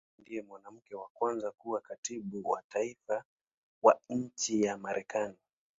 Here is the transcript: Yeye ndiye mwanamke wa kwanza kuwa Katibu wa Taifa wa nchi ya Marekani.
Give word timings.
Yeye 0.07 0.19
ndiye 0.21 0.41
mwanamke 0.49 0.93
wa 1.01 1.07
kwanza 1.09 1.47
kuwa 1.59 1.81
Katibu 1.81 2.49
wa 2.49 2.61
Taifa 2.69 3.23
wa 3.81 3.99
nchi 4.09 4.61
ya 4.63 4.77
Marekani. 4.77 5.37